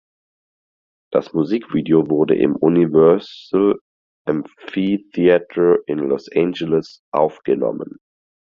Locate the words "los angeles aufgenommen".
5.99-7.99